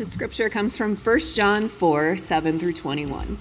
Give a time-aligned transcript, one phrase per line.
[0.00, 3.36] The scripture comes from 1 John 4 7 through 21.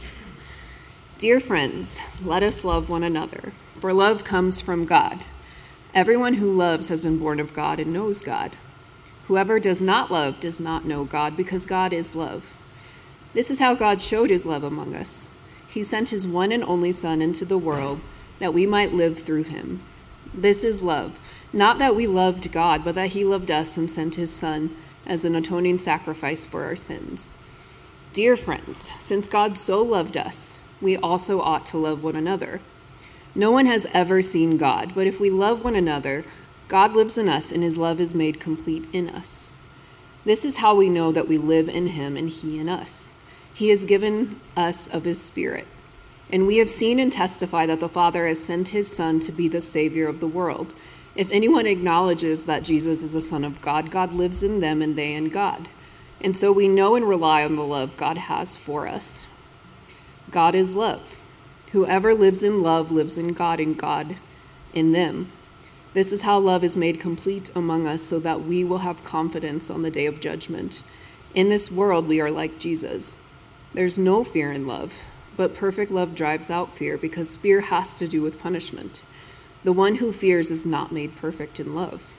[1.17, 5.23] Dear friends, let us love one another, for love comes from God.
[5.93, 8.57] Everyone who loves has been born of God and knows God.
[9.27, 12.53] Whoever does not love does not know God, because God is love.
[13.33, 15.31] This is how God showed his love among us.
[15.69, 18.01] He sent his one and only Son into the world
[18.39, 19.81] that we might live through him.
[20.33, 21.21] This is love,
[21.53, 24.75] not that we loved God, but that he loved us and sent his Son
[25.09, 27.35] as an atoning sacrifice for our sins.
[28.13, 32.61] Dear friends, since God so loved us, we also ought to love one another.
[33.35, 36.23] No one has ever seen God, but if we love one another,
[36.67, 39.53] God lives in us and his love is made complete in us.
[40.25, 43.15] This is how we know that we live in him and he in us.
[43.53, 45.67] He has given us of his Spirit.
[46.31, 49.47] And we have seen and testify that the Father has sent his Son to be
[49.47, 50.73] the Savior of the world.
[51.19, 54.95] If anyone acknowledges that Jesus is the Son of God, God lives in them and
[54.95, 55.67] they in God.
[56.21, 59.25] And so we know and rely on the love God has for us.
[60.31, 61.19] God is love.
[61.73, 64.15] Whoever lives in love lives in God and God
[64.73, 65.29] in them.
[65.93, 69.69] This is how love is made complete among us so that we will have confidence
[69.69, 70.81] on the day of judgment.
[71.35, 73.19] In this world, we are like Jesus.
[73.73, 75.03] There's no fear in love,
[75.35, 79.01] but perfect love drives out fear because fear has to do with punishment.
[79.63, 82.15] The one who fears is not made perfect in love.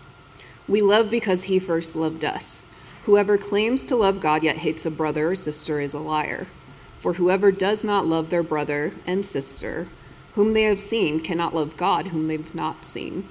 [0.68, 2.66] We love because he first loved us.
[3.04, 6.46] Whoever claims to love God yet hates a brother or sister is a liar.
[6.98, 9.88] For whoever does not love their brother and sister,
[10.34, 13.26] whom they have seen, cannot love God, whom they've not seen.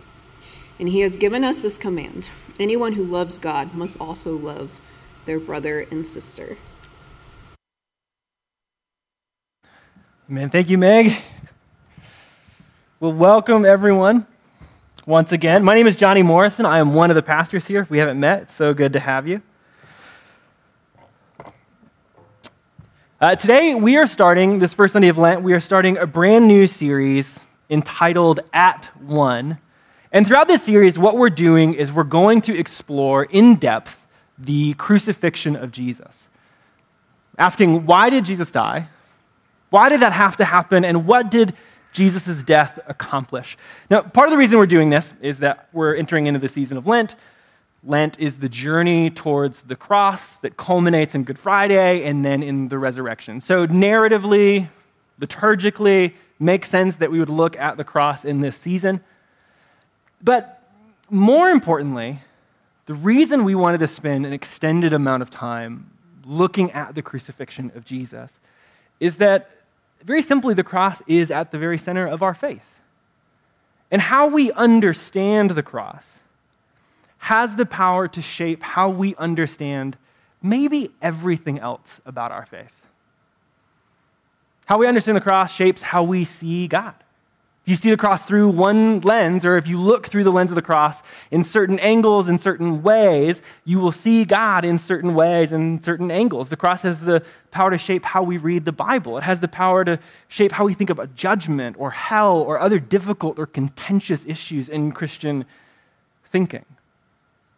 [0.80, 4.82] And he has given us this command anyone who loves God must also love
[5.26, 6.58] their brother and sister.
[10.30, 10.50] Amen.
[10.50, 11.22] Thank you, Meg.
[13.02, 14.28] Well, welcome everyone
[15.06, 15.64] once again.
[15.64, 16.66] My name is Johnny Morrison.
[16.66, 17.80] I am one of the pastors here.
[17.80, 19.42] If we haven't met, it's so good to have you.
[23.22, 26.46] Uh, today, we are starting, this first Sunday of Lent, we are starting a brand
[26.46, 27.40] new series
[27.70, 29.60] entitled At One.
[30.12, 34.06] And throughout this series, what we're doing is we're going to explore in depth
[34.38, 36.28] the crucifixion of Jesus.
[37.38, 38.90] Asking, why did Jesus die?
[39.70, 40.84] Why did that have to happen?
[40.84, 41.54] And what did
[41.92, 43.58] Jesus' death accomplish.
[43.90, 46.78] Now, part of the reason we're doing this is that we're entering into the season
[46.78, 47.16] of Lent.
[47.84, 52.68] Lent is the journey towards the cross that culminates in Good Friday and then in
[52.68, 53.42] the resurrection.
[53.42, 54.68] So, narratively,
[55.20, 59.02] liturgically, makes sense that we would look at the cross in this season.
[60.22, 60.62] But
[61.10, 62.22] more importantly,
[62.86, 65.92] the reason we wanted to spend an extended amount of time
[66.26, 68.40] looking at the crucifixion of Jesus
[69.00, 69.50] is that
[70.04, 72.64] very simply, the cross is at the very center of our faith.
[73.92, 76.20] And how we understand the cross
[77.18, 79.98] has the power to shape how we understand
[80.42, 82.82] maybe everything else about our faith.
[84.66, 86.96] How we understand the cross shapes how we see God
[87.70, 90.56] you see the cross through one lens, or if you look through the lens of
[90.56, 95.52] the cross in certain angles, in certain ways, you will see God in certain ways,
[95.52, 96.50] in certain angles.
[96.50, 99.48] The cross has the power to shape how we read the Bible, it has the
[99.48, 104.26] power to shape how we think about judgment or hell or other difficult or contentious
[104.26, 105.46] issues in Christian
[106.32, 106.66] thinking.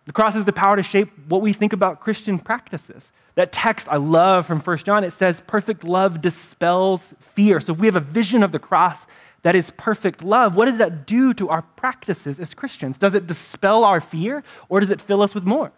[0.06, 3.12] The cross has the power to shape what we think about Christian practices.
[3.36, 7.60] That text I love from 1 John, it says, perfect love dispels fear.
[7.60, 9.06] So if we have a vision of the cross
[9.44, 12.98] that is perfect love, what does that do to our practices as Christians?
[12.98, 15.72] Does it dispel our fear or does it fill us with more?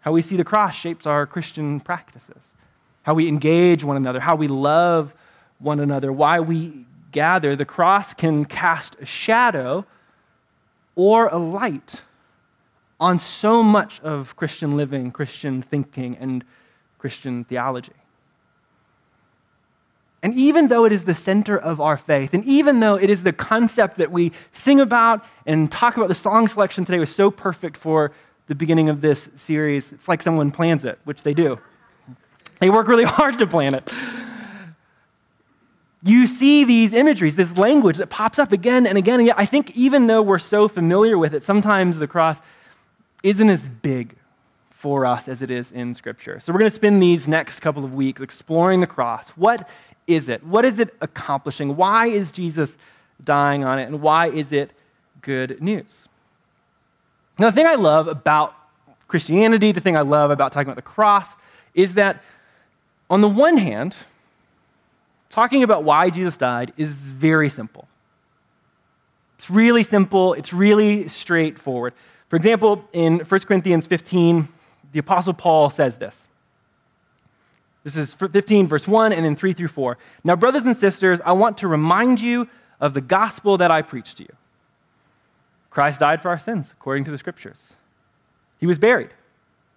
[0.00, 2.42] How we see the cross shapes our Christian practices,
[3.02, 5.14] how we engage one another, how we love
[5.58, 7.56] one another, why we gather.
[7.56, 9.84] The cross can cast a shadow
[10.94, 12.02] or a light
[13.00, 16.44] on so much of Christian living, Christian thinking, and
[16.98, 17.92] Christian theology.
[20.22, 23.22] And even though it is the center of our faith, and even though it is
[23.22, 27.30] the concept that we sing about and talk about, the song selection today was so
[27.30, 28.12] perfect for
[28.46, 29.92] the beginning of this series.
[29.92, 31.58] It's like someone plans it, which they do.
[32.58, 33.88] They work really hard to plan it.
[36.02, 39.20] You see these imageries, this language that pops up again and again.
[39.20, 42.40] And yet I think even though we're so familiar with it, sometimes the cross
[43.22, 44.16] isn't as big
[44.70, 46.40] for us as it is in Scripture.
[46.40, 49.30] So we're going to spend these next couple of weeks exploring the cross.
[49.30, 49.68] What
[50.06, 50.44] is it?
[50.44, 51.76] What is it accomplishing?
[51.76, 52.76] Why is Jesus
[53.22, 53.84] dying on it?
[53.84, 54.72] And why is it
[55.20, 56.08] good news?
[57.38, 58.54] Now, the thing I love about
[59.06, 61.28] Christianity, the thing I love about talking about the cross,
[61.74, 62.22] is that
[63.10, 63.96] on the one hand,
[65.30, 67.88] talking about why Jesus died is very simple.
[69.38, 71.94] It's really simple, it's really straightforward.
[72.30, 74.48] For example, in 1 Corinthians 15,
[74.92, 76.18] the Apostle Paul says this
[77.84, 79.98] This is 15, verse 1, and then 3 through 4.
[80.24, 82.48] Now, brothers and sisters, I want to remind you
[82.80, 84.32] of the gospel that I preached to you.
[85.70, 87.74] Christ died for our sins, according to the scriptures.
[88.58, 89.10] He was buried.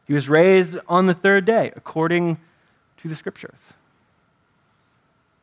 [0.06, 2.38] He was raised on the third day, according
[2.98, 3.60] to the scriptures.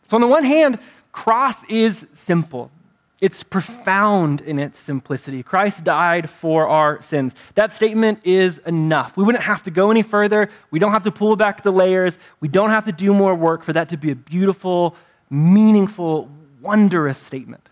[0.06, 0.78] So, on the one hand,
[1.10, 2.70] cross is simple.
[3.20, 5.42] It's profound in its simplicity.
[5.42, 7.34] Christ died for our sins.
[7.54, 9.14] That statement is enough.
[9.16, 10.48] We wouldn't have to go any further.
[10.70, 12.16] We don't have to pull back the layers.
[12.40, 14.96] We don't have to do more work for that to be a beautiful,
[15.28, 16.30] meaningful,
[16.62, 17.68] wondrous statement.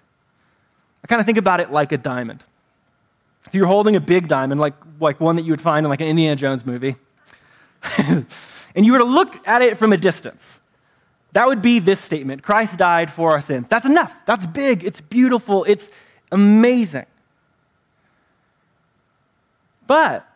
[1.03, 2.45] I kind of think about it like a diamond.
[3.47, 6.03] If you're holding a big diamond, like, like one that you would find in like
[6.03, 6.97] an Indiana Jones movie,
[7.99, 8.27] and
[8.75, 10.58] you were to look at it from a distance,
[11.33, 13.69] that would be this statement Christ died for our sins.
[13.69, 14.15] That's enough.
[14.27, 14.85] That's big.
[14.85, 15.65] It's beautiful.
[15.65, 15.91] It's
[16.33, 17.07] amazing.
[19.87, 20.27] But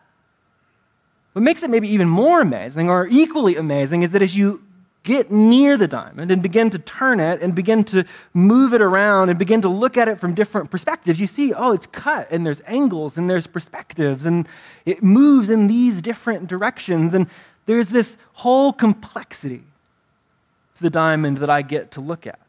[1.33, 4.63] what makes it maybe even more amazing or equally amazing is that as you
[5.03, 9.29] get near the diamond and begin to turn it and begin to move it around
[9.29, 12.45] and begin to look at it from different perspectives, you see, oh, it's cut and
[12.45, 14.47] there's angles and there's perspectives and
[14.85, 17.13] it moves in these different directions.
[17.13, 17.27] And
[17.65, 19.63] there's this whole complexity
[20.75, 22.39] to the diamond that I get to look at.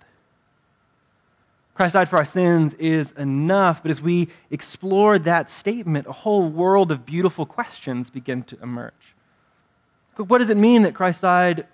[1.75, 6.49] Christ died for our sins is enough, but as we explore that statement, a whole
[6.49, 8.93] world of beautiful questions begin to emerge.
[10.17, 11.67] What does it mean that Christ died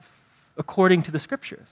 [0.57, 1.69] according to the scriptures?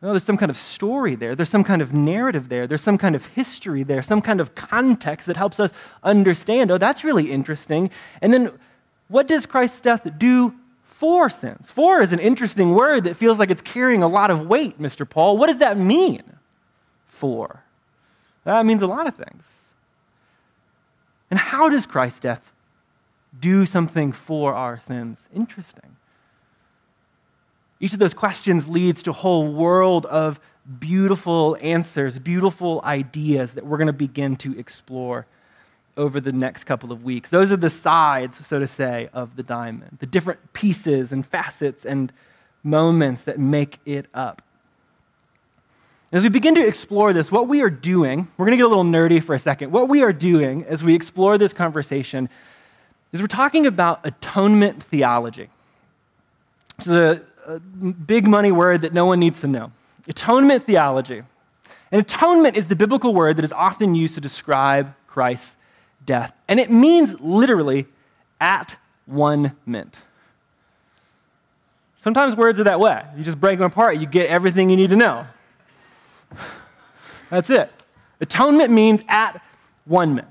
[0.00, 1.34] No, there's some kind of story there.
[1.34, 2.66] There's some kind of narrative there.
[2.66, 5.72] There's some kind of history there, some kind of context that helps us
[6.02, 6.70] understand.
[6.70, 7.90] Oh, that's really interesting.
[8.22, 8.52] And then
[9.08, 10.54] what does Christ's death do
[10.98, 11.70] for sins.
[11.70, 15.08] For is an interesting word that feels like it's carrying a lot of weight, Mr.
[15.08, 15.36] Paul.
[15.36, 16.22] What does that mean?
[17.06, 17.62] For.
[18.44, 19.44] That means a lot of things.
[21.30, 22.54] And how does Christ's death
[23.38, 25.18] do something for our sins?
[25.34, 25.96] Interesting.
[27.78, 30.40] Each of those questions leads to a whole world of
[30.78, 35.26] beautiful answers, beautiful ideas that we're going to begin to explore
[35.96, 37.30] over the next couple of weeks.
[37.30, 41.84] Those are the sides, so to say, of the diamond, the different pieces and facets
[41.84, 42.12] and
[42.62, 44.42] moments that make it up.
[46.12, 48.68] As we begin to explore this, what we are doing, we're going to get a
[48.68, 49.72] little nerdy for a second.
[49.72, 52.28] What we are doing as we explore this conversation
[53.12, 55.48] is we're talking about atonement theology.
[56.78, 59.72] It's a, a big money word that no one needs to know.
[60.06, 61.22] Atonement theology.
[61.90, 65.55] And atonement is the biblical word that is often used to describe Christ's
[66.06, 66.32] death.
[66.48, 67.86] And it means literally
[68.40, 69.96] at one mint.
[72.00, 73.04] Sometimes words are that way.
[73.16, 75.26] You just break them apart, you get everything you need to know.
[77.30, 77.70] That's it.
[78.20, 79.42] Atonement means at
[79.84, 80.28] one mint.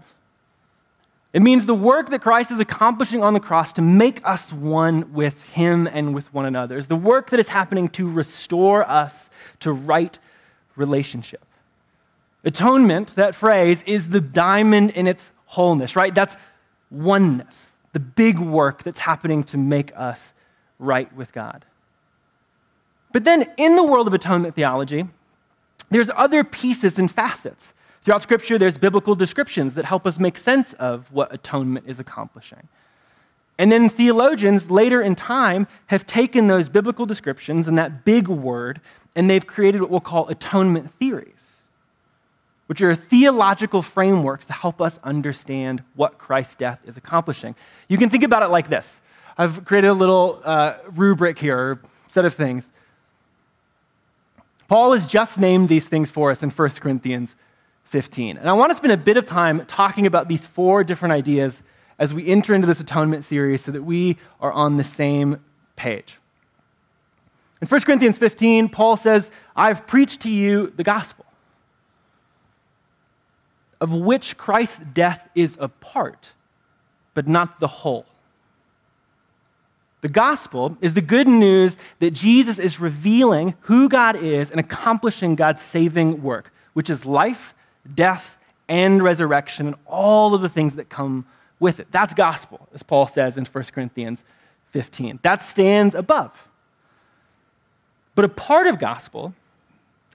[1.34, 5.12] It means the work that Christ is accomplishing on the cross to make us one
[5.12, 6.78] with Him and with one another.
[6.78, 9.30] It's the work that is happening to restore us
[9.60, 10.18] to right
[10.78, 11.44] relationship.
[12.46, 16.14] Atonement, that phrase, is the diamond in its wholeness, right?
[16.14, 16.36] That's
[16.92, 20.34] oneness, the big work that's happening to make us
[20.80, 21.66] right with God.
[23.14, 25.08] But then in the world of atonement theology,
[25.90, 27.74] there's other pieces and facets.
[28.04, 32.68] Throughout Scripture, there's biblical descriptions that help us make sense of what atonement is accomplishing.
[33.58, 38.82] And then theologians later in time have taken those biblical descriptions and that big word,
[39.16, 41.35] and they've created what we'll call atonement theories
[42.68, 47.56] which are theological frameworks to help us understand what Christ's death is accomplishing.
[47.88, 49.00] You can think about it like this
[49.38, 52.70] I've created a little uh, rubric here, set of things.
[54.68, 57.36] Paul has just named these things for us in 1 Corinthians
[57.84, 58.38] 15.
[58.38, 61.62] And I want to spend a bit of time talking about these four different ideas
[62.00, 65.40] as we enter into this atonement series so that we are on the same
[65.76, 66.18] page.
[67.62, 71.25] In 1 Corinthians 15, Paul says, I've preached to you the gospel
[73.82, 76.34] of which Christ's death is a part,
[77.14, 78.06] but not the whole.
[80.02, 85.36] The gospel is the good news that Jesus is revealing who God is and accomplishing
[85.36, 87.56] God's saving work, which is life,
[87.94, 91.26] death, and resurrection, and all of the things that come
[91.60, 91.88] with it.
[91.92, 94.24] That's gospel, as Paul says in 1 Corinthians
[94.72, 95.20] 15.
[95.24, 96.48] That stands above.
[98.14, 99.34] But a part of gospel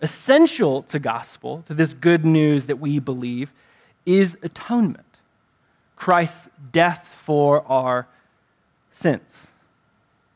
[0.00, 3.52] essential to gospel, to this good news that we believe,
[4.06, 5.04] is atonement
[5.96, 8.06] Christ's death for our
[8.92, 9.48] sins.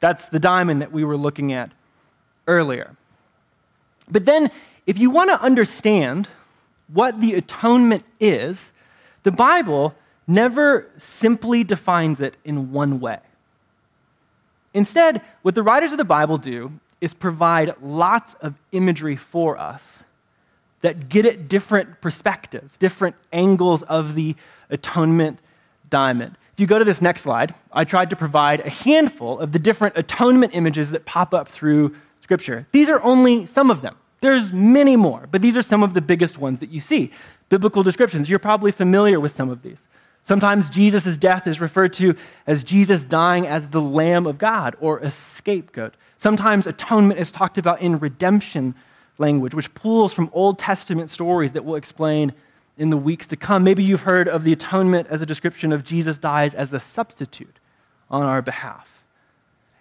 [0.00, 1.71] That's the diamond that we were looking at
[2.47, 2.94] earlier.
[4.11, 4.50] But then,
[4.87, 6.28] if you want to understand
[6.92, 8.73] what the atonement is,
[9.23, 9.94] the Bible
[10.26, 13.21] never simply defines it in one way.
[14.75, 16.73] Instead, what the writers of the Bible do
[17.04, 19.99] is provide lots of imagery for us
[20.80, 24.34] that get at different perspectives, different angles of the
[24.70, 25.38] atonement
[25.90, 26.37] diamond.
[26.54, 29.58] If you go to this next slide, I tried to provide a handful of the
[29.58, 32.66] different atonement images that pop up through Scripture.
[32.73, 33.96] These are only some of them.
[34.23, 37.11] There's many more, but these are some of the biggest ones that you see.
[37.50, 39.76] Biblical descriptions, you're probably familiar with some of these.
[40.25, 42.16] Sometimes Jesus' death is referred to
[42.47, 45.95] as Jesus dying as the Lamb of God or a scapegoat.
[46.16, 48.75] Sometimes atonement is talked about in redemption
[49.19, 52.33] language, which pulls from Old Testament stories that we'll explain
[52.78, 53.62] in the weeks to come.
[53.62, 57.59] Maybe you've heard of the atonement as a description of Jesus dies as a substitute
[58.11, 59.04] on our behalf.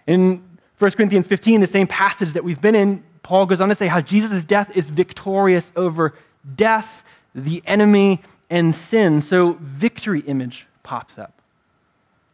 [0.05, 0.43] In
[0.77, 3.87] 1 Corinthians 15, the same passage that we've been in, Paul goes on to say
[3.87, 6.13] how Jesus' death is victorious over
[6.55, 8.21] death, the enemy,
[8.53, 9.19] and sin.
[9.19, 11.33] So, victory image pops up.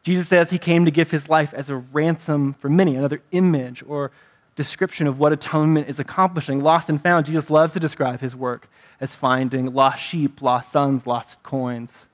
[0.04, 3.82] Jesus says he came to give his life as a ransom for many, another image
[3.88, 4.12] or
[4.58, 6.62] description of what atonement is accomplishing.
[6.62, 11.08] Lost and found, Jesus loves to describe his work as finding lost sheep, lost sons,
[11.08, 12.10] lost coins.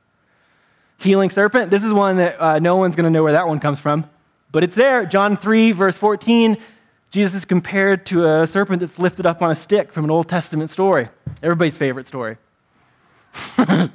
[0.99, 3.59] Healing serpent, this is one that uh, no one's going to know where that one
[3.59, 4.07] comes from,
[4.51, 5.03] but it's there.
[5.05, 6.57] John 3, verse 14,
[7.09, 10.29] Jesus is compared to a serpent that's lifted up on a stick from an Old
[10.29, 11.09] Testament story.
[11.41, 12.37] Everybody's favorite story.
[13.57, 13.91] and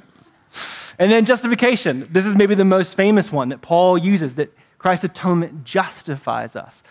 [0.97, 2.07] then justification.
[2.11, 6.83] This is maybe the most famous one that Paul uses that Christ's atonement justifies us.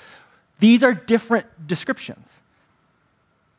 [0.61, 2.41] These are different descriptions.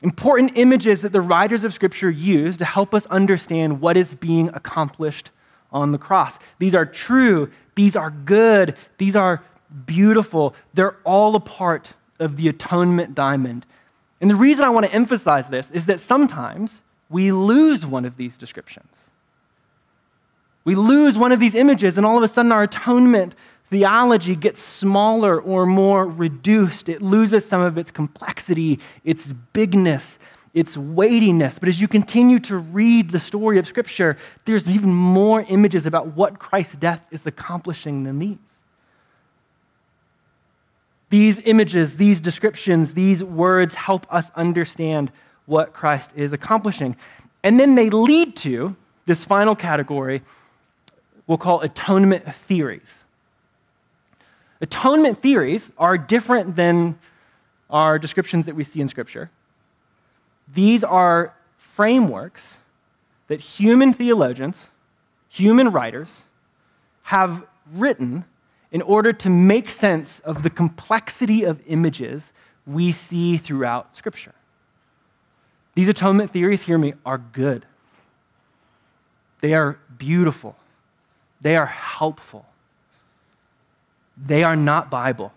[0.02, 4.50] Important images that the writers of Scripture use to help us understand what is being
[4.50, 5.30] accomplished
[5.72, 6.40] on the cross.
[6.60, 9.44] These are true, these are good, these are
[9.86, 10.56] beautiful.
[10.74, 13.66] They're all a part of the atonement diamond.
[14.20, 16.82] And the reason I want to emphasize this is that sometimes
[17.12, 18.96] we lose one of these descriptions.
[20.64, 23.36] We lose one of these images, and all of a sudden our atonement
[23.70, 26.90] theology gets smaller or more reduced.
[26.90, 30.20] It loses some of its complexity, its bigness,
[30.54, 31.58] its weightiness.
[31.58, 36.08] But as you continue to read the story of Scripture, there's even more images about
[36.16, 38.38] what Christ's death is accomplishing than these.
[41.10, 45.12] These images, these descriptions, these words help us understand
[45.46, 46.96] what Christ is accomplishing.
[47.44, 50.22] And then they lead to this final category
[51.28, 53.06] we'll call atonement theories.
[54.60, 57.00] Atonement theories are different than
[57.70, 59.30] our descriptions that we see in Scripture.
[60.54, 62.56] These are frameworks
[63.28, 64.68] that human theologians,
[65.30, 66.24] human writers,
[67.04, 68.26] have written
[68.72, 72.34] in order to make sense of the complexity of images
[72.68, 74.34] we see throughout Scripture.
[75.74, 77.66] These atonement theories, hear me, are good.
[79.42, 80.56] They are beautiful.
[81.40, 82.46] They are helpful.
[84.18, 85.34] They are not Bible.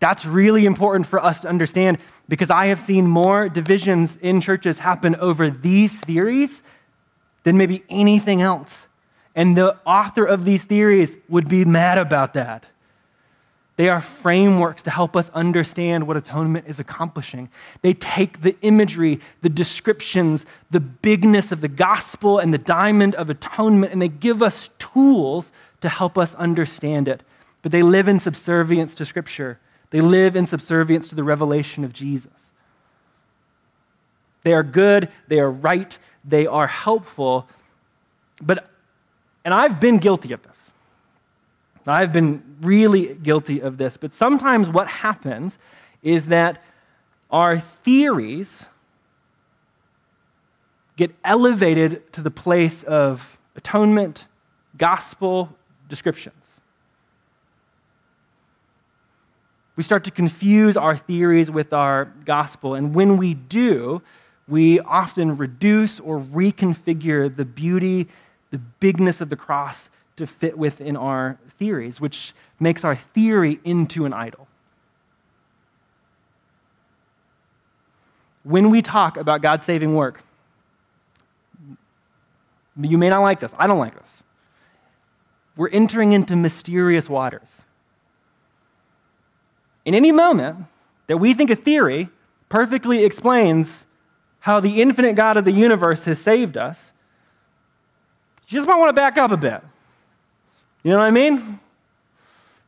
[0.00, 4.78] That's really important for us to understand because I have seen more divisions in churches
[4.78, 6.62] happen over these theories
[7.42, 8.86] than maybe anything else.
[9.34, 12.66] And the author of these theories would be mad about that.
[13.76, 17.48] They are frameworks to help us understand what atonement is accomplishing.
[17.82, 23.30] They take the imagery, the descriptions, the bigness of the gospel and the diamond of
[23.30, 25.50] atonement, and they give us tools
[25.80, 27.24] to help us understand it.
[27.62, 29.58] But they live in subservience to Scripture,
[29.90, 32.30] they live in subservience to the revelation of Jesus.
[34.44, 37.48] They are good, they are right, they are helpful.
[38.42, 38.68] But,
[39.44, 40.53] and I've been guilty of this.
[41.86, 43.96] I've been really guilty of this.
[43.96, 45.58] But sometimes what happens
[46.02, 46.62] is that
[47.30, 48.66] our theories
[50.96, 54.26] get elevated to the place of atonement,
[54.76, 55.50] gospel,
[55.88, 56.36] descriptions.
[59.76, 64.02] We start to confuse our theories with our gospel, and when we do,
[64.46, 68.08] we often reduce or reconfigure the beauty,
[68.52, 74.04] the bigness of the cross to fit within our theories, which makes our theory into
[74.04, 74.46] an idol.
[78.42, 80.22] When we talk about God's saving work,
[82.80, 83.52] you may not like this.
[83.58, 84.14] I don't like this
[85.56, 87.62] we're entering into mysterious waters.
[89.84, 90.66] In any moment
[91.06, 92.08] that we think a theory
[92.48, 93.84] perfectly explains
[94.40, 96.92] how the infinite God of the universe has saved us,
[98.48, 99.62] you just might want to back up a bit.
[100.84, 101.58] You know what I mean?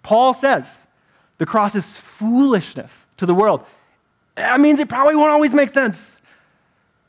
[0.02, 0.80] Paul says
[1.38, 3.64] the cross is foolishness to the world.
[4.34, 6.20] That means it probably won't always make sense.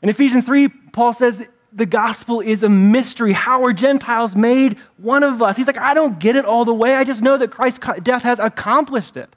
[0.02, 3.32] In Ephesians 3, Paul says the gospel is a mystery.
[3.32, 5.56] How are Gentiles made one of us?
[5.56, 6.94] He's like, I don't get it all the way.
[6.94, 9.34] I just know that Christ's death has accomplished it.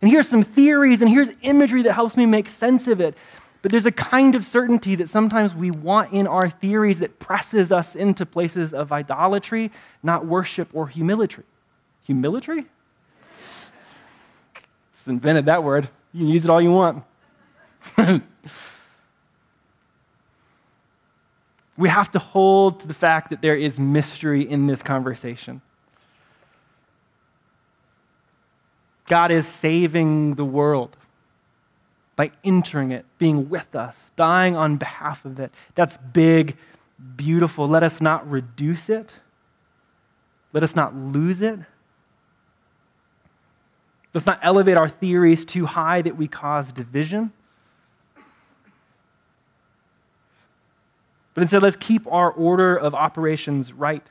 [0.00, 3.16] And here's some theories, and here's imagery that helps me make sense of it.
[3.62, 7.70] But there's a kind of certainty that sometimes we want in our theories that presses
[7.70, 9.70] us into places of idolatry,
[10.02, 11.44] not worship or humility.
[12.04, 12.64] Humility?
[14.94, 15.88] Just invented that word.
[16.12, 17.04] You can use it all you want.
[21.76, 25.62] we have to hold to the fact that there is mystery in this conversation.
[29.06, 30.96] God is saving the world
[32.16, 35.52] by entering it, being with us, dying on behalf of it.
[35.74, 36.56] That's big,
[37.16, 37.66] beautiful.
[37.66, 39.16] Let us not reduce it,
[40.52, 41.58] let us not lose it.
[44.14, 47.32] Let's not elevate our theories too high that we cause division.
[51.34, 54.06] But instead, let's keep our order of operations right.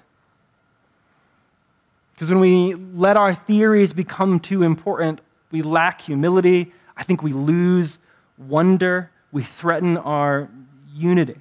[2.15, 6.72] Because when we let our theories become too important, we lack humility.
[7.01, 7.98] I think we lose
[8.38, 9.10] wonder.
[9.31, 10.50] We threaten our
[10.93, 11.39] unity.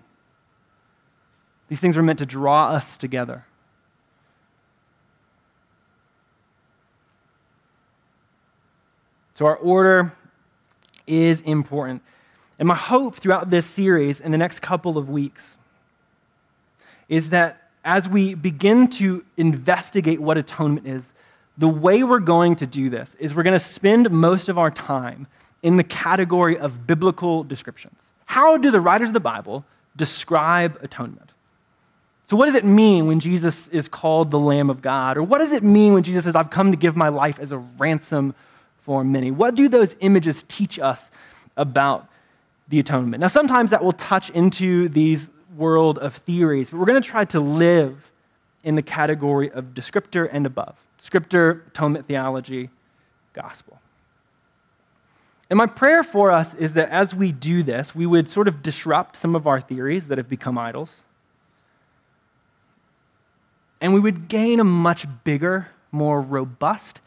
[1.69, 3.45] These things are meant to draw us together.
[9.35, 10.15] So, our order
[11.07, 12.03] is important.
[12.59, 15.59] And my hope throughout this series in the next couple of weeks
[17.11, 21.05] is that as we begin to investigate what atonement is,
[21.59, 24.71] the way we're going to do this is we're going to spend most of our
[24.71, 25.27] time
[25.63, 27.97] in the category of biblical descriptions.
[28.27, 29.65] How do the writers of the Bible
[29.97, 31.31] describe atonement?
[32.29, 35.17] So, what does it mean when Jesus is called the Lamb of God?
[35.17, 37.51] Or what does it mean when Jesus says, I've come to give my life as
[37.51, 38.35] a ransom
[38.83, 39.31] for many.
[39.31, 41.11] What do those images teach us
[41.57, 42.09] about
[42.69, 43.21] the atonement?
[43.21, 47.25] Now, sometimes that will touch into these world of theories, but we're going to try
[47.27, 48.11] to live
[48.65, 52.69] in the category of descriptor and above descriptor, atonement theology,
[53.33, 53.81] gospel.
[55.51, 58.63] And my prayer for us is that as we do this, we would sort of
[58.63, 60.93] disrupt some of our theories that have become idols.
[63.81, 67.01] And we would gain a much bigger, more robust,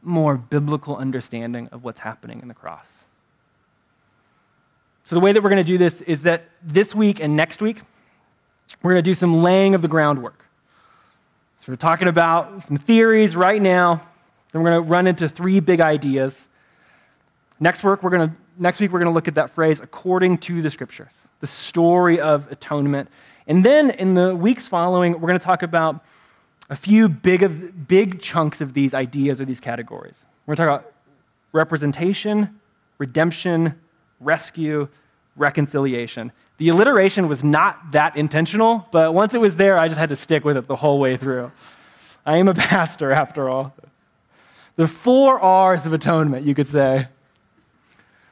[0.00, 2.86] more biblical understanding of what's happening in the cross.
[5.02, 7.60] So, the way that we're going to do this is that this week and next
[7.60, 7.80] week,
[8.80, 10.46] we're going to do some laying of the groundwork.
[11.58, 14.02] So, we're talking about some theories right now,
[14.52, 16.48] then we're going to run into three big ideas.
[17.62, 20.38] Next week, we're going to, next week, we're going to look at that phrase, according
[20.38, 23.10] to the scriptures, the story of atonement.
[23.46, 26.02] And then in the weeks following, we're going to talk about
[26.70, 30.16] a few big, of, big chunks of these ideas or these categories.
[30.46, 30.92] We're going to talk about
[31.52, 32.60] representation,
[32.96, 33.78] redemption,
[34.20, 34.88] rescue,
[35.36, 36.32] reconciliation.
[36.56, 40.16] The alliteration was not that intentional, but once it was there, I just had to
[40.16, 41.52] stick with it the whole way through.
[42.24, 43.74] I am a pastor, after all.
[44.76, 47.08] The four R's of atonement, you could say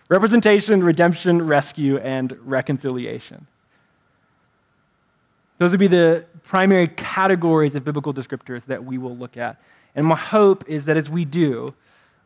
[0.08, 3.46] representation, redemption, rescue, and reconciliation.
[5.58, 9.60] Those would be the primary categories of biblical descriptors that we will look at.
[9.94, 11.74] And my hope is that as we do,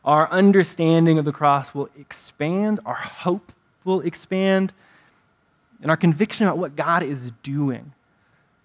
[0.05, 3.53] our understanding of the cross will expand, our hope
[3.85, 4.73] will expand,
[5.81, 7.93] and our conviction about what God is doing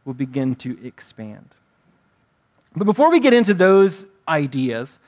[0.04, 1.46] will begin to expand.
[2.76, 5.00] But before we get into those ideas,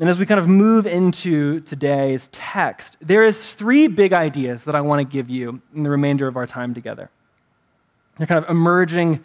[0.00, 4.74] and as we kind of move into today's text, there is three big ideas that
[4.74, 7.10] I want to give you in the remainder of our time together.
[8.16, 9.22] They're kind of emerging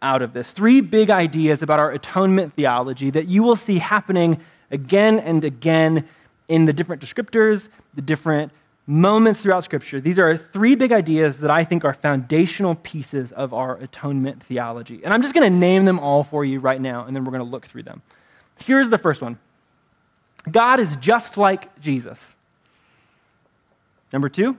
[0.00, 0.52] out of this.
[0.52, 6.08] Three big ideas about our atonement theology that you will see happening again and again
[6.46, 8.52] in the different descriptors, the different
[8.86, 10.00] moments throughout Scripture.
[10.00, 15.02] These are three big ideas that I think are foundational pieces of our atonement theology.
[15.02, 17.32] And I'm just going to name them all for you right now, and then we're
[17.32, 18.02] going to look through them.
[18.58, 19.38] Here's the first one
[20.50, 22.34] God is just like Jesus.
[24.12, 24.56] Number two,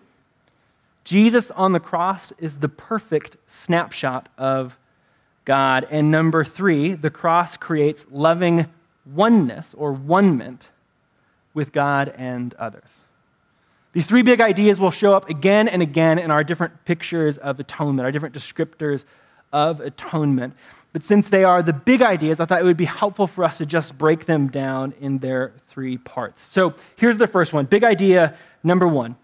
[1.04, 4.78] Jesus on the cross is the perfect snapshot of
[5.46, 5.86] God.
[5.90, 8.68] And number three, the cross creates loving
[9.06, 10.60] oneness or one
[11.54, 12.90] with God and others.
[13.92, 17.60] These three big ideas will show up again and again in our different pictures of
[17.60, 19.06] atonement, our different descriptors
[19.54, 20.56] of atonement.
[20.92, 23.60] But since they are the big ideas, I thought it would be helpful for us
[23.60, 26.48] to just break them down in their three parts.
[26.52, 27.66] So here's the first one.
[27.66, 29.16] Big idea number one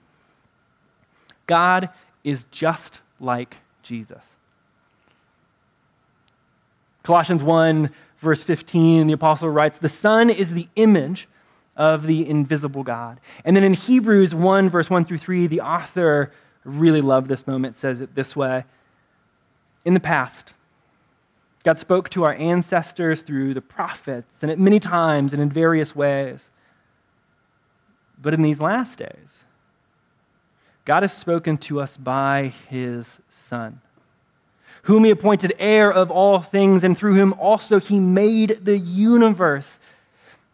[1.45, 1.89] God
[2.23, 4.21] is just like Jesus.
[7.03, 7.89] Colossians 1,
[8.19, 11.27] verse 15, the apostle writes, The Son is the image
[11.75, 13.19] of the invisible God.
[13.45, 16.31] And then in Hebrews 1, verse 1 through 3, the author
[16.65, 18.65] really love this moment, says it this way.
[19.85, 20.53] In the past,
[21.63, 25.95] God spoke to our ancestors through the prophets and at many times and in various
[25.95, 26.49] ways.
[28.21, 29.45] But in these last days,
[30.85, 33.81] God has spoken to us by his Son,
[34.83, 39.79] whom he appointed heir of all things, and through whom also he made the universe.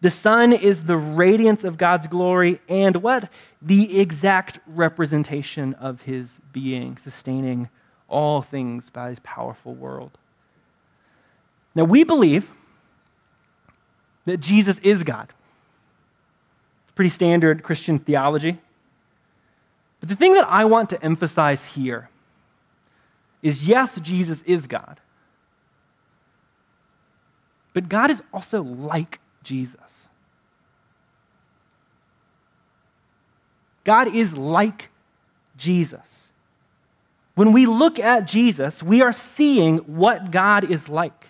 [0.02, 3.30] The Son is the radiance of God's glory and what?
[3.62, 7.70] The exact representation of his being, sustaining
[8.08, 10.18] all things by his powerful world.
[11.74, 12.50] Now, we believe
[14.26, 15.34] that Jesus is God.
[16.86, 18.60] It's pretty standard Christian theology.
[20.00, 22.10] But the thing that I want to emphasize here
[23.42, 25.00] is yes, Jesus is God.
[27.74, 30.08] But God is also like Jesus.
[33.84, 34.90] God is like
[35.58, 36.25] Jesus.
[37.36, 41.28] When we look at Jesus, we are seeing what God is like.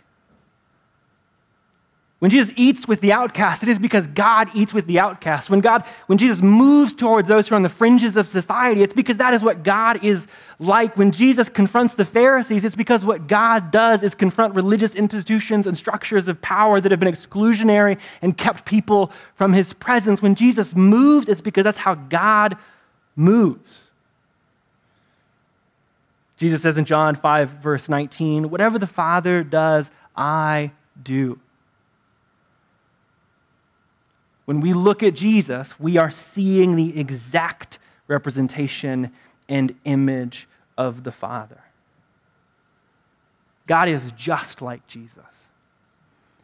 [2.19, 5.49] When Jesus eats with the outcast, it is because God eats with the outcast.
[5.49, 8.93] When God, when Jesus moves towards those who are on the fringes of society, it's
[8.93, 10.25] because that is what God is
[10.57, 10.95] like.
[10.95, 15.77] When Jesus confronts the Pharisees, it's because what God does is confront religious institutions and
[15.77, 20.21] structures of power that have been exclusionary and kept people from his presence.
[20.21, 22.57] When Jesus moves, it's because that's how God
[23.15, 23.84] moves.
[26.37, 30.71] Jesus says in John 5, verse 19, Whatever the Father does, I
[31.01, 31.39] do.
[34.45, 39.11] When we look at Jesus, we are seeing the exact representation
[39.49, 41.61] and image of the Father.
[43.67, 45.17] God is just like Jesus.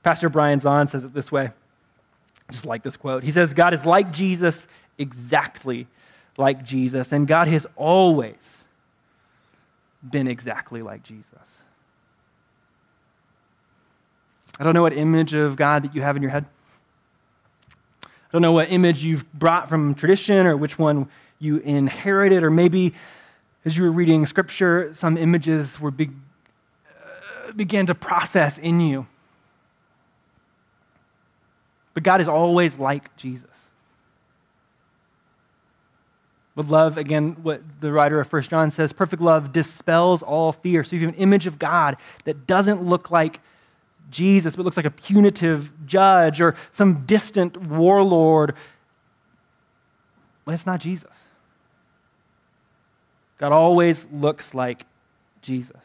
[0.01, 1.51] Pastor Brian Zahnd says it this way.
[2.49, 3.23] I just like this quote.
[3.23, 5.87] He says, God is like Jesus, exactly
[6.37, 8.63] like Jesus, and God has always
[10.09, 11.27] been exactly like Jesus.
[14.59, 16.45] I don't know what image of God that you have in your head.
[18.03, 21.09] I don't know what image you've brought from tradition or which one
[21.39, 22.93] you inherited, or maybe
[23.65, 26.13] as you were reading scripture, some images were big,
[26.87, 29.07] uh, began to process in you.
[31.93, 33.50] But God is always like Jesus.
[36.53, 40.83] With love, again, what the writer of 1 John says, perfect love dispels all fear.
[40.83, 43.39] So if you have an image of God that doesn't look like
[44.09, 48.53] Jesus, but looks like a punitive judge or some distant warlord.
[50.43, 51.09] But it's not Jesus.
[53.37, 54.85] God always looks like
[55.41, 55.77] Jesus.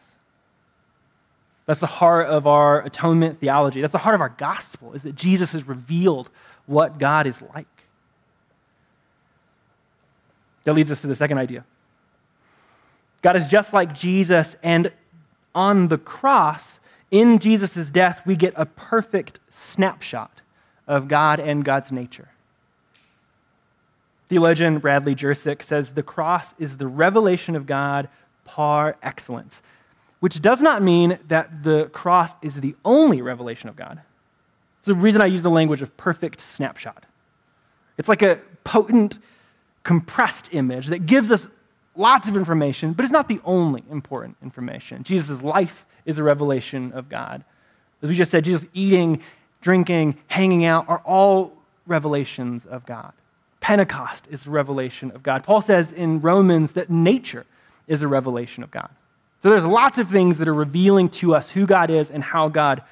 [1.67, 3.81] That's the heart of our atonement theology.
[3.81, 6.29] That's the heart of our gospel, is that Jesus has revealed
[6.67, 7.67] what God is like.
[10.67, 11.65] That leads us to the second idea.
[13.23, 14.91] God is just like Jesus, and
[15.55, 16.81] on the cross,
[17.13, 20.41] in Jesus' death, we get a perfect snapshot
[20.89, 22.29] of God and God's nature.
[24.29, 28.09] Theologian Bradley Jersak says the cross is the revelation of God
[28.45, 29.63] par excellence,
[30.19, 34.01] which does not mean that the cross is the only revelation of God.
[34.79, 37.07] It's the reason I use the language of perfect snapshot.
[37.99, 39.19] It's like a potent,
[39.87, 41.49] compressed image that gives us
[41.95, 45.05] lots of information, but it's not the only important information.
[45.05, 47.45] Jesus' life is a revelation of God.
[48.03, 49.23] As we just said, Jesus eating,
[49.61, 51.53] drinking, hanging out are all
[51.87, 53.13] revelations of God.
[53.61, 55.45] Pentecost is a revelation of God.
[55.45, 57.47] Paul says in Romans that nature
[57.87, 58.91] is a revelation of God.
[59.41, 62.49] So there's lots of things that are revealing to us who God is and how
[62.49, 62.83] God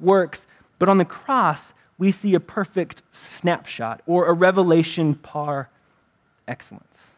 [0.00, 0.48] works.
[0.80, 5.68] But on the cross, we see a perfect snapshot or a revelation par
[6.52, 7.12] excellence.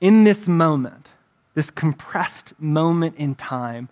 [0.00, 1.08] In this moment,
[1.54, 3.88] this compressed moment in time,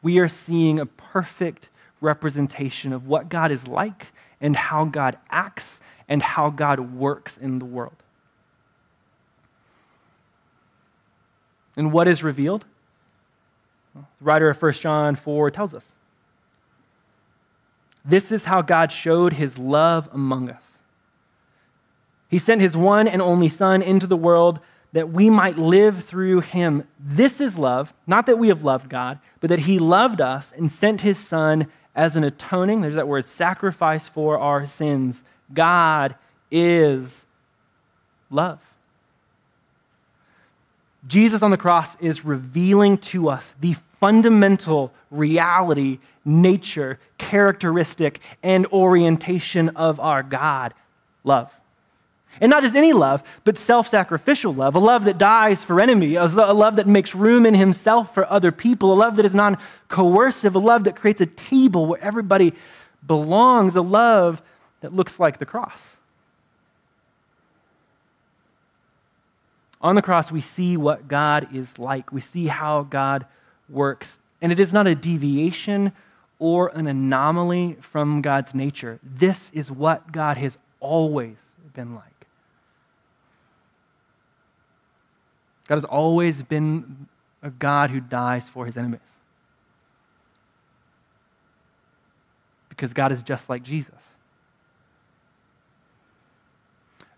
[0.00, 4.06] we are seeing a perfect representation of what God is like
[4.40, 7.96] and how God acts and how God works in the world.
[11.76, 12.64] And what is revealed?
[13.94, 15.84] the writer of 1 John 4 tells us.
[18.04, 20.67] This is how God showed his love among us.
[22.28, 24.60] He sent his one and only Son into the world
[24.92, 26.84] that we might live through him.
[26.98, 30.70] This is love, not that we have loved God, but that he loved us and
[30.72, 35.24] sent his son as an atoning, there's that word, sacrifice for our sins.
[35.52, 36.14] God
[36.50, 37.26] is
[38.30, 38.60] love.
[41.06, 49.70] Jesus on the cross is revealing to us the fundamental reality, nature, characteristic, and orientation
[49.70, 50.74] of our God
[51.24, 51.52] love.
[52.40, 56.14] And not just any love, but self sacrificial love, a love that dies for enemy,
[56.14, 59.58] a love that makes room in himself for other people, a love that is non
[59.88, 62.52] coercive, a love that creates a table where everybody
[63.06, 64.42] belongs, a love
[64.80, 65.96] that looks like the cross.
[69.80, 72.12] On the cross, we see what God is like.
[72.12, 73.26] We see how God
[73.68, 74.18] works.
[74.40, 75.92] And it is not a deviation
[76.38, 78.98] or an anomaly from God's nature.
[79.02, 81.36] This is what God has always
[81.74, 82.17] been like.
[85.68, 87.06] God has always been
[87.42, 89.00] a God who dies for his enemies.
[92.70, 93.94] Because God is just like Jesus.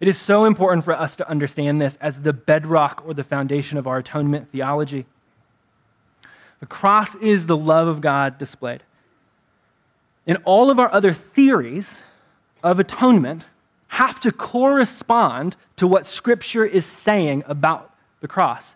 [0.01, 3.79] It is so important for us to understand this as the bedrock or the foundation
[3.79, 5.07] of our atonement theology.
[6.59, 8.83] The cross is the love of God displayed.
[10.27, 12.01] And all of our other theories
[12.63, 13.45] of atonement
[13.89, 17.89] have to correspond to what Scripture is saying about
[18.20, 18.74] the cross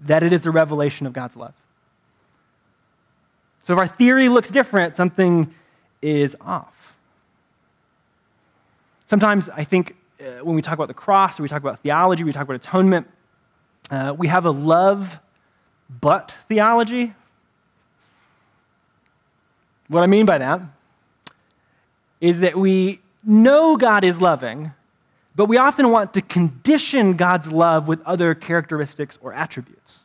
[0.00, 1.54] that it is a revelation of God's love.
[3.62, 5.52] So if our theory looks different, something
[6.00, 6.94] is off.
[9.06, 12.24] Sometimes I think uh, when we talk about the cross, or we talk about theology,
[12.24, 13.08] we talk about atonement,
[13.90, 15.20] uh, we have a love
[16.00, 17.12] but theology.
[19.88, 20.60] What I mean by that
[22.20, 24.72] is that we know God is loving,
[25.34, 30.04] but we often want to condition God's love with other characteristics or attributes.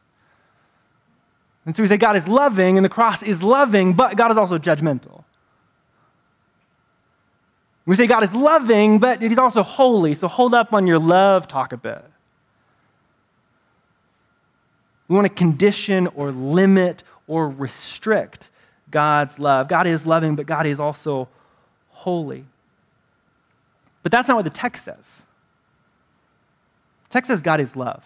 [1.65, 4.37] And so we say God is loving and the cross is loving, but God is
[4.37, 5.23] also judgmental.
[7.85, 10.13] We say God is loving, but He's also holy.
[10.13, 12.03] So hold up on your love talk a bit.
[15.07, 18.49] We want to condition or limit or restrict
[18.89, 19.67] God's love.
[19.67, 21.27] God is loving, but God is also
[21.89, 22.45] holy.
[24.05, 25.23] But that's not what the text says.
[27.05, 28.03] The text says God is love.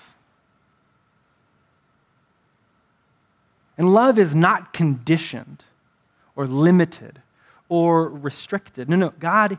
[3.78, 5.66] And love is not conditioned
[6.38, 7.22] or limited
[7.68, 8.88] or restricted.
[8.88, 9.58] No, no, God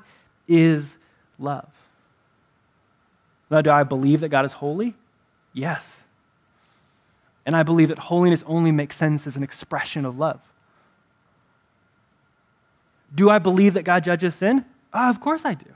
[0.49, 0.97] is
[1.39, 1.69] love.
[3.51, 4.95] Now, do I believe that God is holy?
[5.53, 6.05] Yes.
[7.45, 10.41] And I believe that holiness only makes sense as an expression of love.
[13.15, 14.65] Do I believe that God judges sin?
[14.91, 15.67] Uh, of course I do.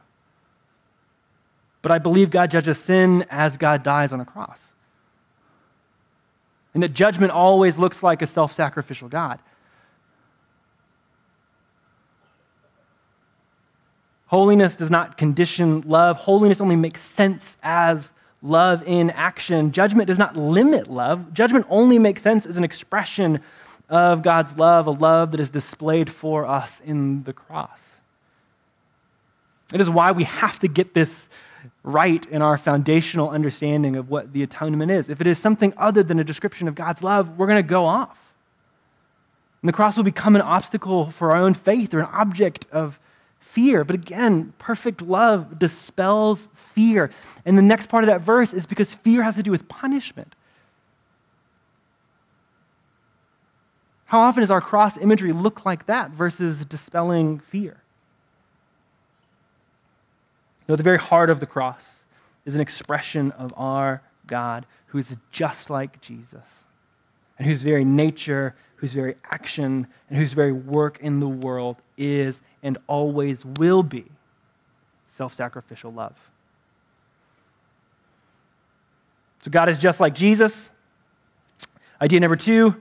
[1.85, 4.71] But I believe God judges sin as God dies on a cross.
[6.73, 9.39] And that judgment always looks like a self sacrificial God.
[14.29, 16.17] Holiness does not condition love.
[16.17, 19.71] Holiness only makes sense as love in action.
[19.71, 21.35] Judgment does not limit love.
[21.35, 23.41] Judgment only makes sense as an expression
[23.91, 27.91] of God's love, a love that is displayed for us in the cross.
[29.71, 31.29] It is why we have to get this
[31.83, 35.09] right in our foundational understanding of what the atonement is.
[35.09, 37.85] If it is something other than a description of God's love, we're going to go
[37.85, 38.19] off.
[39.63, 42.99] And the cross will become an obstacle for our own faith or an object of
[43.41, 43.85] fear.
[43.85, 47.11] But again, perfect love dispels fear.
[47.47, 50.35] And the next part of that verse is because fear has to do with punishment.
[54.07, 57.77] How often does our cross imagery look like that versus dispelling fear?
[60.69, 62.05] No, the very heart of the cross
[62.45, 66.45] is an expression of our God who is just like Jesus
[67.39, 72.41] and whose very nature, whose very action, and whose very work in the world is
[72.63, 74.05] and always will be
[75.09, 76.19] self sacrificial love.
[79.43, 80.71] So God is just like Jesus.
[82.01, 82.81] Idea number two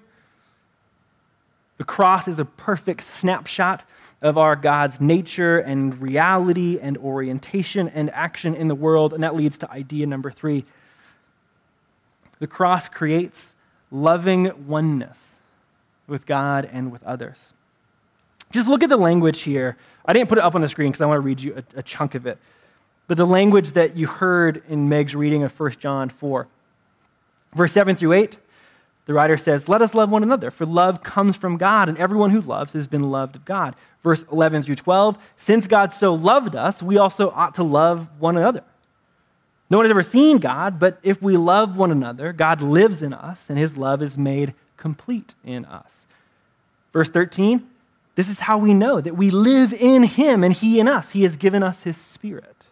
[1.77, 3.83] the cross is a perfect snapshot
[4.21, 9.13] of our God's nature and reality and orientation and action in the world.
[9.13, 10.65] And that leads to idea number three.
[12.39, 13.53] The cross creates
[13.91, 15.35] loving oneness
[16.07, 17.37] with God and with others.
[18.51, 19.77] Just look at the language here.
[20.05, 21.79] I didn't put it up on the screen because I want to read you a,
[21.79, 22.37] a, chunk of it.
[23.07, 26.47] But the language that you heard in Meg's reading of 1 John 4.
[27.55, 28.37] Verse 7 through 8,
[29.05, 32.29] the writer says, Let us love one another, for love comes from God, and everyone
[32.29, 33.75] who loves has been loved of God.
[34.01, 38.37] Verse 11 through 12, Since God so loved us, we also ought to love one
[38.37, 38.63] another.
[39.69, 43.13] No one has ever seen God, but if we love one another, God lives in
[43.13, 46.05] us, and his love is made complete in us.
[46.91, 47.67] Verse 13,
[48.15, 51.11] this is how we know that we live in him and he in us.
[51.11, 52.67] He has given us his spirit.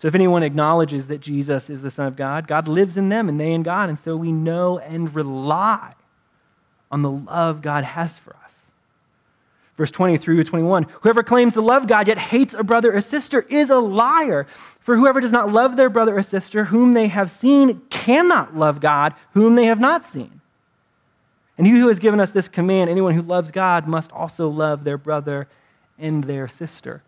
[0.00, 3.28] So if anyone acknowledges that Jesus is the Son of God, God lives in them
[3.28, 3.90] and they in God.
[3.90, 5.92] And so we know and rely
[6.90, 8.52] on the love God has for us.
[9.76, 13.42] Verse 20 through 21 Whoever claims to love God yet hates a brother or sister
[13.50, 14.46] is a liar.
[14.80, 18.80] For whoever does not love their brother or sister whom they have seen cannot love
[18.80, 20.40] God whom they have not seen.
[21.58, 24.84] And he who has given us this command anyone who loves God must also love
[24.84, 25.46] their brother
[25.98, 27.02] and their sister.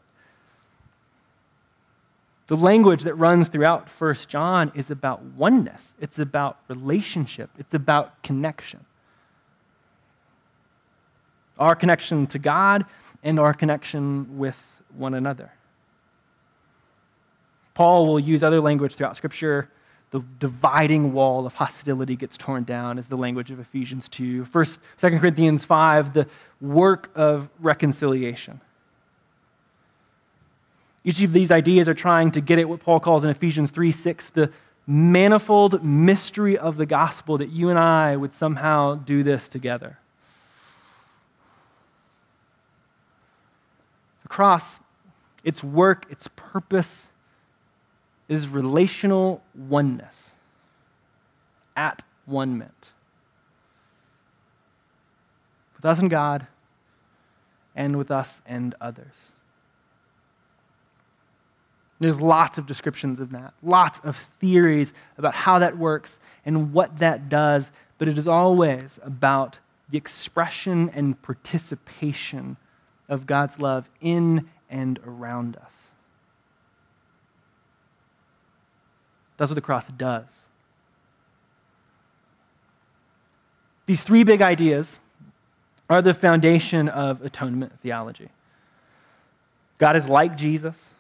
[2.49, 8.23] The language that runs throughout 1 John is about oneness, it's about relationship, it's about
[8.23, 8.85] connection
[11.63, 12.85] our connection to God
[13.23, 14.61] and our connection with
[14.97, 15.53] one another.
[17.75, 19.71] Paul will use other language throughout Scripture.
[20.11, 24.45] The dividing wall of hostility gets torn down, is the language of Ephesians 2.
[24.45, 26.27] First, 2 Corinthians 5, the
[26.61, 28.61] work of reconciliation.
[31.05, 33.91] Each of these ideas are trying to get at what Paul calls in Ephesians 3
[33.91, 34.53] 6, the
[34.87, 39.99] manifold mystery of the gospel that you and I would somehow do this together.
[44.23, 44.79] The cross,
[45.45, 47.09] its work, its purpose
[48.29, 50.31] is relational oneness
[51.77, 52.91] at one ment.
[55.77, 56.47] With us and God,
[57.75, 59.32] and with us and others.
[62.03, 66.97] There's lots of descriptions of that, lots of theories about how that works and what
[66.99, 72.57] that does, but it is always about the expression and participation
[73.09, 75.71] of God's love in and around us.
[79.37, 80.25] That's what the cross does.
[83.87, 84.99] These three big ideas
[85.89, 88.31] are the foundation of atonement theology.
[89.79, 90.92] God is like Jesus.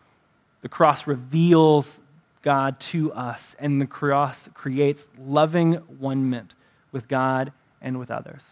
[0.62, 2.00] The cross reveals
[2.42, 6.48] God to us, and the cross creates loving one
[6.90, 8.42] with God and with others.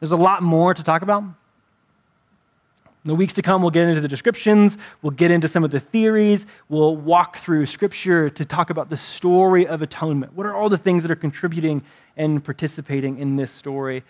[0.00, 1.22] There's a lot more to talk about.
[1.22, 5.70] In the weeks to come, we'll get into the descriptions, we'll get into some of
[5.70, 10.32] the theories, we'll walk through Scripture to talk about the story of atonement.
[10.34, 11.82] What are all the things that are contributing
[12.16, 14.02] and participating in this story?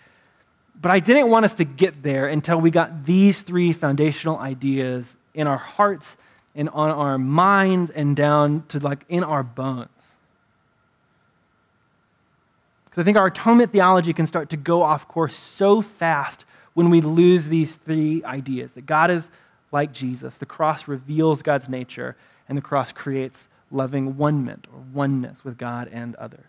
[0.80, 5.16] But I didn't want us to get there until we got these three foundational ideas
[5.34, 6.16] in our hearts
[6.56, 9.88] and on our minds and down to like in our bones.
[12.86, 16.88] Because I think our atonement theology can start to go off course so fast when
[16.88, 19.30] we lose these three ideas that God is
[19.70, 22.16] like Jesus, the cross reveals God's nature,
[22.48, 26.40] and the cross creates loving one ment or oneness with God and others.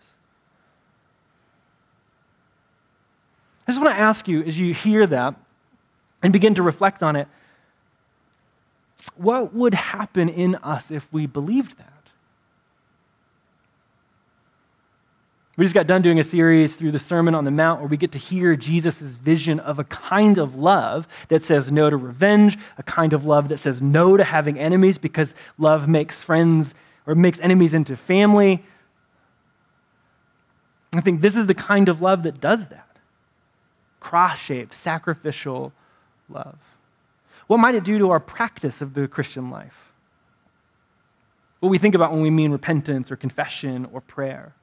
[3.66, 5.34] I just want to ask you as you hear that
[6.22, 7.28] and begin to reflect on it
[9.16, 11.92] what would happen in us if we believed that?
[15.56, 17.96] We just got done doing a series through the Sermon on the Mount where we
[17.96, 22.56] get to hear Jesus' vision of a kind of love that says no to revenge,
[22.78, 26.74] a kind of love that says no to having enemies because love makes friends
[27.06, 28.62] or makes enemies into family.
[30.94, 32.88] I think this is the kind of love that does that
[34.00, 35.72] cross shaped, sacrificial
[36.28, 36.56] love.
[37.48, 39.92] What might it do to our practice of the Christian life?
[41.60, 44.54] What we think about when we mean repentance or confession or prayer.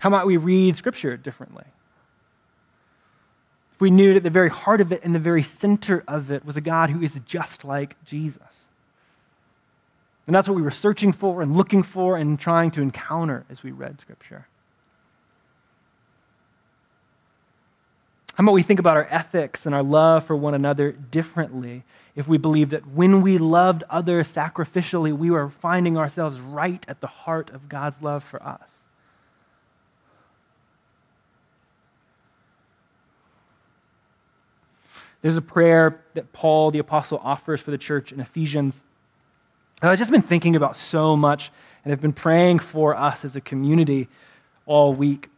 [0.00, 1.64] How might we read Scripture differently?
[3.74, 6.44] If we knew that the very heart of it and the very center of it
[6.44, 8.64] was a God who is just like Jesus.
[10.26, 13.62] And that's what we were searching for and looking for and trying to encounter as
[13.62, 14.47] we read Scripture.
[18.38, 21.82] How about we think about our ethics and our love for one another differently
[22.14, 27.00] if we believe that when we loved others sacrificially, we were finding ourselves right at
[27.00, 28.70] the heart of God's love for us?
[35.20, 38.84] There's a prayer that Paul the Apostle offers for the church in Ephesians.
[39.82, 41.50] I've just been thinking about so much
[41.84, 44.06] and have been praying for us as a community
[44.64, 45.28] all week.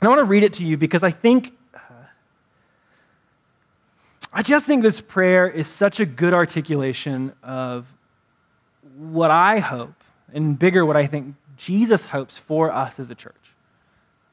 [0.00, 1.52] And I want to read it to you because I think,
[4.36, 7.86] I just think this prayer is such a good articulation of
[8.96, 9.94] what I hope,
[10.32, 13.54] and bigger, what I think Jesus hopes for us as a church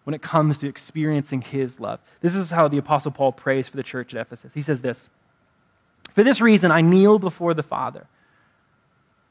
[0.03, 1.99] when it comes to experiencing his love.
[2.21, 4.51] This is how the Apostle Paul prays for the church at Ephesus.
[4.55, 5.07] He says this
[6.13, 8.07] For this reason, I kneel before the Father,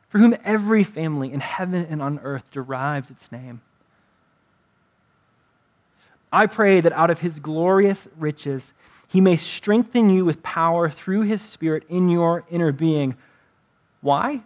[0.09, 3.61] for whom every family in heaven and on earth derives its name.
[6.33, 8.73] I pray that out of his glorious riches,
[9.09, 13.17] he may strengthen you with power through his Spirit in your inner being.
[14.01, 14.43] Why?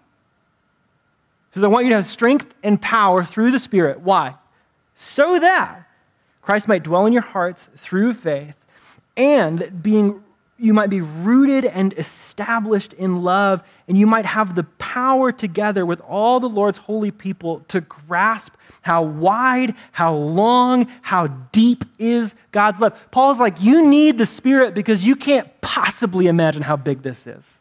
[1.53, 4.01] Says, I want you to have strength and power through the Spirit.
[4.01, 4.35] Why?
[4.97, 5.87] So that
[6.43, 8.57] Christ might dwell in your hearts through faith,
[9.17, 10.24] and being
[10.59, 15.85] you might be rooted and established in love, and you might have the power together
[15.85, 22.35] with all the Lord's holy people to grasp how wide, how long, how deep is
[22.53, 22.99] God's love.
[23.11, 27.61] Paul's like, you need the Spirit because you can't possibly imagine how big this is.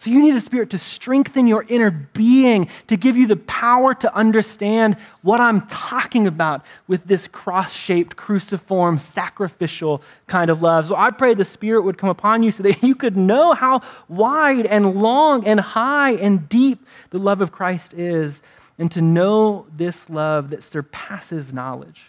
[0.00, 3.92] So you need the Spirit to strengthen your inner being, to give you the power
[3.96, 10.86] to understand what I'm talking about with this cross shaped, cruciform, sacrificial kind of love.
[10.86, 13.82] So I pray the Spirit would come upon you so that you could know how
[14.08, 18.40] wide and long and high and deep the love of Christ is,
[18.78, 22.06] and to know this love that surpasses knowledge.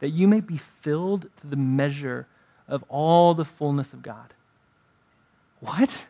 [0.00, 2.26] That you may be filled to the measure
[2.66, 4.32] of all the fullness of God.
[5.62, 6.06] What?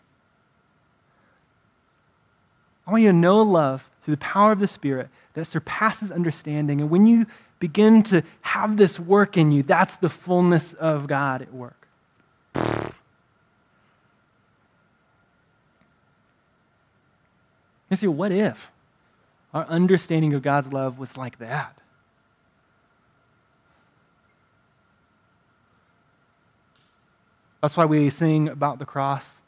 [2.86, 6.80] I want you to know love through the power of the Spirit that surpasses understanding.
[6.80, 7.26] And when you
[7.58, 11.86] begin to have this work in you, that's the fullness of God at work.
[17.90, 18.70] You see, what if
[19.52, 21.76] our understanding of God's love was like that?
[27.60, 29.41] That's why we sing about the cross.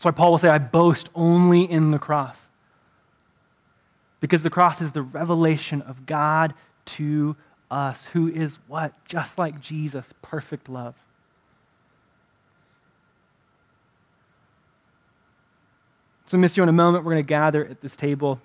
[0.00, 2.48] That's why Paul will say, I boast only in the cross.
[4.20, 6.54] Because the cross is the revelation of God
[6.86, 7.36] to
[7.70, 8.94] us, who is what?
[9.04, 10.94] Just like Jesus, perfect love.
[16.24, 17.04] So, miss you in a moment.
[17.04, 18.40] We're going to gather at this table.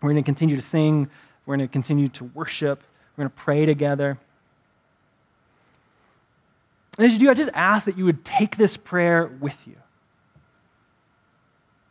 [0.00, 1.10] We're going to continue to sing.
[1.44, 2.82] We're going to continue to worship.
[3.14, 4.16] We're going to pray together.
[6.96, 9.76] And as you do, I just ask that you would take this prayer with you.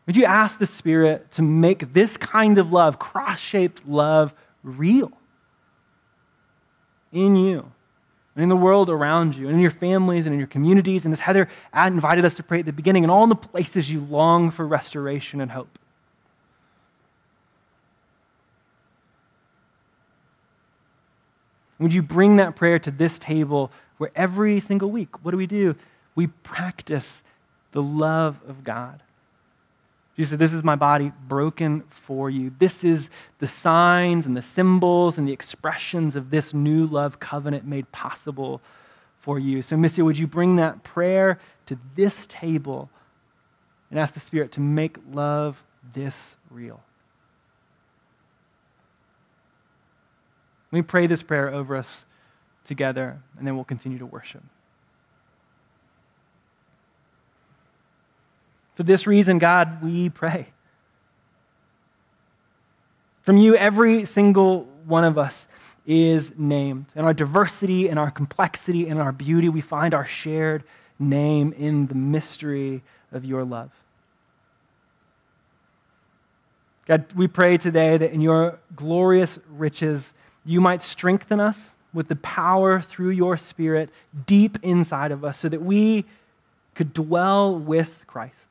[0.08, 4.34] Would you ask the Spirit to make this kind of love, cross shaped love,
[4.64, 5.12] real
[7.12, 7.72] in you
[8.36, 11.06] and in the world around you and in your families and in your communities?
[11.06, 13.99] And as Heather invited us to pray at the beginning, and all the places you
[13.99, 15.78] long for restoration and hope.
[21.80, 25.47] Would you bring that prayer to this table where every single week, what do we
[25.47, 25.76] do?
[26.14, 27.24] We practice
[27.72, 29.02] the love of God.
[30.16, 32.51] Jesus said, This is my body broken for you.
[32.59, 33.09] This is
[33.39, 38.62] the signs and the symbols and the expressions of this new love covenant made possible
[39.20, 39.62] for you.
[39.62, 42.89] So, Missy, would you bring that prayer to this table
[43.89, 46.82] and ask the Spirit to make love this real?
[50.72, 52.05] Let me pray this prayer over us
[52.64, 54.43] together, and then we'll continue to worship.
[58.82, 60.47] For this reason, God, we pray.
[63.21, 65.45] From you, every single one of us
[65.86, 66.88] is named.
[66.95, 70.63] In our diversity, in our complexity, in our beauty, we find our shared
[70.97, 73.69] name in the mystery of your love.
[76.88, 80.11] God, we pray today that in your glorious riches,
[80.43, 83.91] you might strengthen us with the power through your Spirit
[84.25, 86.03] deep inside of us so that we
[86.73, 88.51] could dwell with Christ.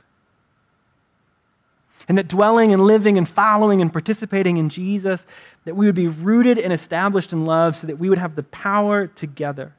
[2.09, 5.27] And that dwelling and living and following and participating in Jesus,
[5.65, 8.43] that we would be rooted and established in love so that we would have the
[8.43, 9.75] power together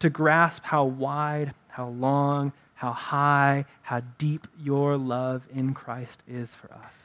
[0.00, 6.54] to grasp how wide, how long, how high, how deep your love in Christ is
[6.54, 6.96] for us.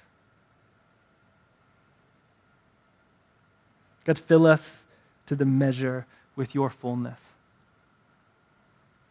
[4.06, 4.84] God, fill us
[5.28, 6.06] to the measure
[6.36, 7.22] with your fullness.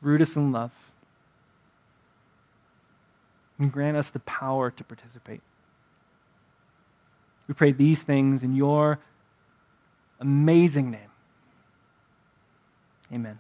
[0.01, 0.88] Root us in love
[3.59, 5.41] and grant us the power to participate.
[7.47, 9.01] We pray these things in your
[10.21, 11.11] amazing name.
[13.13, 13.39] Amen.